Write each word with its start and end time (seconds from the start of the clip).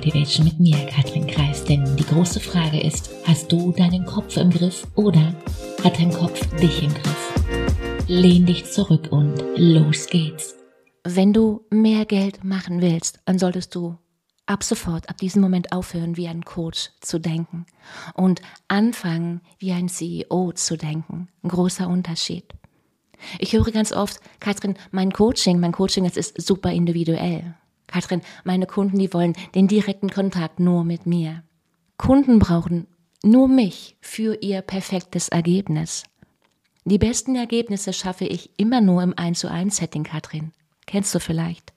Motivation 0.00 0.46
mit 0.46 0.58
mir, 0.58 0.86
Katrin 0.86 1.26
Kreis. 1.26 1.62
Denn 1.62 1.94
die 1.94 2.06
große 2.06 2.40
Frage 2.40 2.80
ist, 2.80 3.10
hast 3.26 3.52
du 3.52 3.70
deinen 3.72 4.06
Kopf 4.06 4.38
im 4.38 4.48
Griff 4.48 4.86
oder 4.94 5.34
hat 5.84 5.98
dein 5.98 6.10
Kopf 6.10 6.40
dich 6.56 6.82
im 6.82 6.94
Griff? 6.94 8.06
Lehn 8.08 8.46
dich 8.46 8.64
zurück 8.64 9.08
und 9.10 9.34
los 9.56 10.06
geht's. 10.06 10.54
Wenn 11.04 11.34
du 11.34 11.66
mehr 11.68 12.06
Geld 12.06 12.42
machen 12.44 12.80
willst, 12.80 13.20
dann 13.26 13.38
solltest 13.38 13.74
du 13.74 13.98
ab 14.46 14.64
sofort, 14.64 15.10
ab 15.10 15.18
diesem 15.18 15.42
Moment 15.42 15.70
aufhören, 15.70 16.16
wie 16.16 16.28
ein 16.28 16.46
Coach 16.46 16.92
zu 17.02 17.18
denken 17.18 17.66
und 18.14 18.40
anfangen, 18.68 19.42
wie 19.58 19.72
ein 19.72 19.90
CEO 19.90 20.52
zu 20.54 20.78
denken. 20.78 21.28
Ein 21.42 21.50
großer 21.50 21.86
Unterschied. 21.86 22.46
Ich 23.38 23.52
höre 23.52 23.70
ganz 23.70 23.92
oft, 23.92 24.18
Katrin, 24.40 24.76
mein 24.92 25.12
Coaching, 25.12 25.60
mein 25.60 25.72
Coaching, 25.72 26.04
das 26.04 26.16
ist 26.16 26.40
super 26.40 26.72
individuell. 26.72 27.54
Katrin, 27.90 28.22
meine 28.44 28.66
Kunden, 28.66 28.98
die 28.98 29.12
wollen 29.12 29.34
den 29.54 29.66
direkten 29.66 30.10
Kontakt 30.10 30.60
nur 30.60 30.84
mit 30.84 31.06
mir. 31.06 31.42
Kunden 31.96 32.38
brauchen 32.38 32.86
nur 33.22 33.48
mich 33.48 33.96
für 34.00 34.36
ihr 34.40 34.62
perfektes 34.62 35.28
Ergebnis. 35.28 36.04
Die 36.84 36.98
besten 36.98 37.36
Ergebnisse 37.36 37.92
schaffe 37.92 38.24
ich 38.24 38.50
immer 38.58 38.80
nur 38.80 39.02
im 39.02 39.16
1 39.16 39.40
zu 39.40 39.50
1 39.50 39.76
Setting, 39.76 40.04
Katrin. 40.04 40.52
Kennst 40.86 41.14
du 41.14 41.20
vielleicht? 41.20 41.72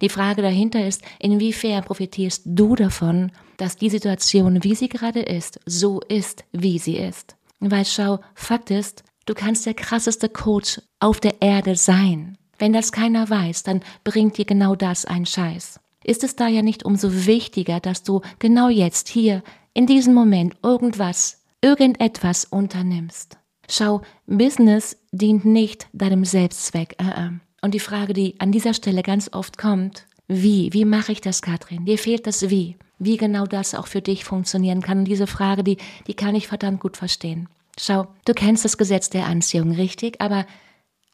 Die 0.00 0.08
Frage 0.08 0.42
dahinter 0.42 0.86
ist, 0.86 1.02
inwiefern 1.18 1.84
profitierst 1.84 2.42
du 2.44 2.74
davon, 2.76 3.32
dass 3.56 3.76
die 3.76 3.90
Situation, 3.90 4.62
wie 4.62 4.74
sie 4.74 4.88
gerade 4.88 5.20
ist, 5.20 5.60
so 5.66 6.00
ist, 6.00 6.44
wie 6.52 6.78
sie 6.78 6.96
ist? 6.96 7.36
Weil 7.58 7.84
schau, 7.84 8.20
Fakt 8.34 8.70
ist, 8.70 9.04
du 9.26 9.34
kannst 9.34 9.66
der 9.66 9.74
krasseste 9.74 10.28
Coach 10.28 10.80
auf 11.00 11.20
der 11.20 11.42
Erde 11.42 11.76
sein. 11.76 12.38
Wenn 12.60 12.72
das 12.74 12.92
keiner 12.92 13.28
weiß, 13.28 13.62
dann 13.62 13.80
bringt 14.04 14.36
dir 14.36 14.44
genau 14.44 14.76
das 14.76 15.06
ein 15.06 15.24
Scheiß. 15.24 15.80
Ist 16.04 16.22
es 16.22 16.36
da 16.36 16.46
ja 16.46 16.62
nicht 16.62 16.84
umso 16.84 17.26
wichtiger, 17.26 17.80
dass 17.80 18.02
du 18.02 18.20
genau 18.38 18.68
jetzt 18.68 19.08
hier, 19.08 19.42
in 19.72 19.86
diesem 19.86 20.14
Moment, 20.14 20.54
irgendwas, 20.62 21.42
irgendetwas 21.62 22.44
unternimmst? 22.44 23.38
Schau, 23.68 24.02
Business 24.26 24.98
dient 25.10 25.44
nicht 25.44 25.88
deinem 25.92 26.24
Selbstzweck. 26.24 26.96
Äh, 26.98 27.28
äh. 27.28 27.30
Und 27.62 27.72
die 27.72 27.80
Frage, 27.80 28.12
die 28.12 28.34
an 28.40 28.52
dieser 28.52 28.74
Stelle 28.74 29.02
ganz 29.02 29.32
oft 29.32 29.56
kommt, 29.56 30.06
wie? 30.28 30.72
Wie 30.72 30.84
mache 30.84 31.12
ich 31.12 31.20
das, 31.20 31.42
Katrin? 31.42 31.86
Dir 31.86 31.98
fehlt 31.98 32.26
das 32.26 32.50
Wie. 32.50 32.76
Wie 32.98 33.16
genau 33.16 33.46
das 33.46 33.74
auch 33.74 33.86
für 33.86 34.02
dich 34.02 34.24
funktionieren 34.24 34.82
kann. 34.82 34.98
Und 34.98 35.04
diese 35.06 35.26
Frage, 35.26 35.64
die, 35.64 35.78
die 36.06 36.14
kann 36.14 36.34
ich 36.34 36.46
verdammt 36.46 36.80
gut 36.80 36.96
verstehen. 36.96 37.48
Schau, 37.78 38.06
du 38.26 38.34
kennst 38.34 38.64
das 38.64 38.76
Gesetz 38.76 39.08
der 39.08 39.26
Anziehung, 39.26 39.72
richtig? 39.72 40.20
Aber 40.20 40.44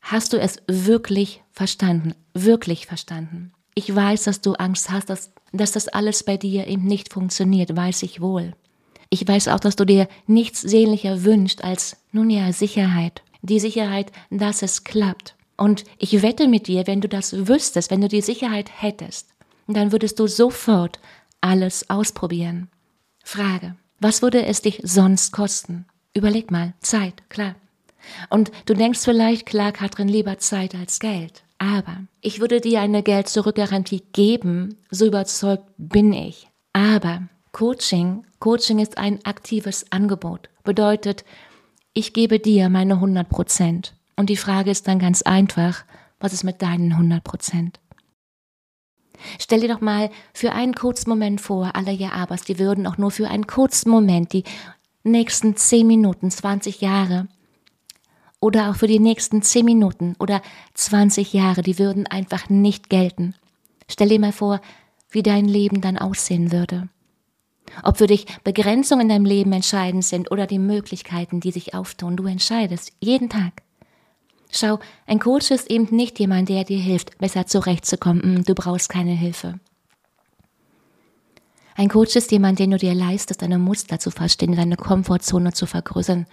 hast 0.07 0.33
du 0.33 0.39
es 0.39 0.63
wirklich 0.69 1.43
verstanden? 1.51 2.15
Wirklich 2.33 2.87
verstanden? 2.87 3.53
Ich 3.75 3.95
weiß, 3.95 4.25
dass 4.25 4.41
du 4.41 4.55
Angst 4.55 4.91
hast, 4.91 5.11
dass, 5.11 5.33
dass 5.53 5.73
das 5.73 5.89
alles 5.89 6.23
bei 6.23 6.37
dir 6.37 6.67
eben 6.67 6.85
nicht 6.85 7.13
funktioniert, 7.13 7.77
weiß 7.77 8.03
ich 8.05 8.21
wohl. 8.21 8.55
Ich 9.11 9.27
weiß 9.27 9.49
auch, 9.49 9.61
dass 9.61 9.77
du 9.77 9.85
dir 9.85 10.09
nichts 10.27 10.61
sehnlicher 10.63 11.25
wünschst 11.25 11.63
als, 11.63 11.97
nun 12.13 12.31
ja, 12.31 12.53
Sicherheit. 12.53 13.23
Die 13.43 13.61
Sicherheit, 13.61 14.13
dass 14.31 14.63
es 14.63 14.85
klappt. 14.85 15.35
Und 15.57 15.85
ich 15.99 16.23
wette 16.23 16.49
mit 16.49 16.69
dir, 16.69 16.87
wenn 16.87 17.01
du 17.01 17.09
das 17.09 17.49
wüsstest, 17.49 17.91
wenn 17.91 18.01
du 18.01 18.09
die 18.09 18.23
Sicherheit 18.23 18.71
hättest, 18.81 19.29
dann 19.67 19.93
würdest 19.93 20.19
du 20.19 20.27
sofort 20.27 21.01
alles 21.41 21.91
ausprobieren. 21.91 22.69
Frage, 23.25 23.77
was 24.01 24.23
würde 24.23 24.47
es 24.47 24.63
dich 24.63 24.81
sonst 24.85 25.33
kosten? 25.33 25.87
Überleg 26.15 26.51
mal, 26.51 26.75
Zeit, 26.81 27.29
klar. 27.29 27.57
Und 28.31 28.51
du 28.67 28.75
denkst 28.75 29.01
vielleicht, 29.01 29.47
klar, 29.47 29.73
Katrin, 29.73 30.09
lieber 30.09 30.39
Zeit 30.39 30.75
als 30.75 30.99
Geld. 30.99 31.43
Aber 31.59 31.99
ich 32.21 32.41
würde 32.41 32.61
dir 32.61 32.81
eine 32.81 33.03
Geld-Zurück-Garantie 33.03 34.03
geben, 34.13 34.77
so 34.91 35.07
überzeugt 35.07 35.65
bin 35.79 36.13
ich. 36.13 36.49
Aber 36.73 37.23
Coaching, 37.53 38.27
Coaching 38.39 38.79
ist 38.79 38.99
ein 38.99 39.25
aktives 39.25 39.91
Angebot. 39.91 40.51
Bedeutet, 40.63 41.25
ich 41.95 42.13
gebe 42.13 42.39
dir 42.39 42.69
meine 42.69 42.95
100 42.95 43.29
Prozent. 43.29 43.95
Und 44.17 44.29
die 44.29 44.37
Frage 44.37 44.71
ist 44.71 44.87
dann 44.87 44.99
ganz 44.99 45.23
einfach, 45.23 45.85
was 46.21 46.35
ist 46.35 46.45
mit 46.45 46.61
deinen 46.61 46.93
100 46.93 47.25
Prozent? 47.25 47.81
Stell 49.39 49.61
dir 49.61 49.69
doch 49.69 49.81
mal 49.81 50.11
für 50.35 50.53
einen 50.53 50.75
kurzen 50.75 51.09
Moment 51.09 51.41
vor, 51.41 51.75
alle 51.75 51.93
ja 51.93 52.11
abers, 52.11 52.43
die 52.43 52.59
würden 52.59 52.87
auch 52.87 52.99
nur 52.99 53.11
für 53.11 53.29
einen 53.29 53.47
kurzen 53.47 53.91
Moment, 53.91 54.35
die 54.35 54.45
nächsten 55.05 55.57
10 55.57 55.87
Minuten, 55.87 56.31
20 56.31 56.81
Jahre 56.81 57.29
oder 58.47 58.71
auch 58.71 58.77
für 58.77 58.87
die 58.87 59.01
nächsten 59.01 59.43
10 59.43 59.65
Minuten 59.65 60.15
oder 60.21 60.41
20 60.75 61.33
Jahre, 61.33 61.63
die 61.63 61.81
würden 61.81 62.07
einfach 62.07 62.49
nicht 62.49 62.89
gelten. 62.89 63.35
Stell 63.91 64.09
dir 64.09 64.21
mal 64.21 64.31
vor, 64.31 64.61
wie 65.11 65.25
dein 65.25 65.47
Leben 65.47 65.81
dann 65.81 65.99
aussehen 65.99 66.53
würde. 66.53 66.89
Ob 67.83 67.99
für 67.99 68.07
dich 68.07 68.27
Begrenzungen 68.45 69.03
in 69.03 69.09
deinem 69.09 69.25
Leben 69.25 69.53
entscheidend 69.53 70.05
sind 70.05 70.31
oder 70.31 70.47
die 70.47 70.61
Möglichkeiten, 70.61 71.41
die 71.41 71.51
sich 71.51 71.75
auftun, 71.75 72.17
du 72.17 72.27
entscheidest 72.27 72.93
jeden 73.01 73.29
Tag. 73.29 73.63
Schau, 74.53 74.79
ein 75.09 75.19
Coach 75.19 75.51
ist 75.51 75.69
eben 75.69 75.95
nicht 75.95 76.21
jemand, 76.21 76.49
der 76.49 76.63
dir 76.63 76.79
hilft, 76.79 77.19
besser 77.19 77.47
zurechtzukommen. 77.49 78.23
Hm, 78.23 78.45
du 78.45 78.55
brauchst 78.55 78.89
keine 78.89 79.11
Hilfe. 79.11 79.59
Ein 81.75 81.89
Coach 81.89 82.15
ist 82.15 82.31
jemand, 82.31 82.61
den 82.61 82.71
du 82.71 82.79
dir 82.79 82.95
leistest, 82.95 83.43
deine 83.43 83.59
Muster 83.59 83.99
zu 83.99 84.13
verstehen, 84.13 84.55
deine 84.55 84.77
Komfortzone 84.77 85.53
zu 85.53 85.67
vergrößern 85.67 86.27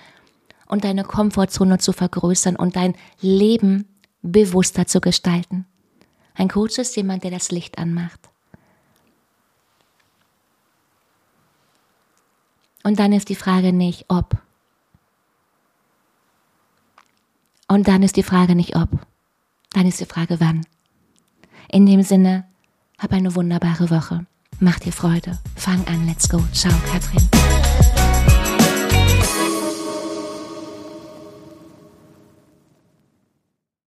und 0.73 0.83
deine 0.83 1.03
Komfortzone 1.03 1.77
zu 1.77 1.93
vergrößern 1.93 2.55
und 2.55 2.75
dein 2.75 2.95
Leben 3.21 3.87
bewusster 4.23 4.87
zu 4.87 5.01
gestalten. 5.01 5.65
Ein 6.33 6.49
Coach 6.49 6.79
ist 6.79 6.95
jemand, 6.95 7.23
der 7.23 7.29
das 7.29 7.51
Licht 7.51 7.77
anmacht. 7.77 8.19
Und 12.83 12.99
dann 12.99 13.13
ist 13.13 13.29
die 13.29 13.35
Frage 13.35 13.71
nicht, 13.71 14.05
ob, 14.09 14.41
Und 17.67 17.87
dann 17.87 18.03
ist 18.03 18.17
die 18.17 18.23
Frage 18.23 18.55
nicht 18.55 18.75
ob, 18.75 18.89
dann 19.71 19.87
ist 19.87 19.99
die 19.99 20.05
Frage 20.05 20.39
wann. 20.39 20.65
In 21.71 21.85
dem 21.85 22.03
Sinne, 22.03 22.45
hab 22.99 23.11
eine 23.13 23.33
wunderbare 23.35 23.89
Woche. 23.89 24.25
Mach 24.59 24.77
dir 24.79 24.93
Freude. 24.93 25.39
Fang 25.55 25.83
an, 25.87 26.05
let's 26.05 26.29
go. 26.29 26.43
Ciao, 26.51 26.73
Katrin. 26.91 27.27